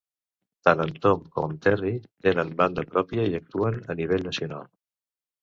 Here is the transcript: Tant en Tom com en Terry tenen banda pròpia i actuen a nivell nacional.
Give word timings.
Tant 0.69 0.79
en 0.85 0.93
Tom 1.03 1.19
com 1.35 1.45
en 1.47 1.53
Terry 1.65 1.91
tenen 2.29 2.55
banda 2.63 2.87
pròpia 2.95 3.27
i 3.33 3.37
actuen 3.41 3.79
a 3.95 3.99
nivell 4.03 4.27
nacional. 4.33 4.67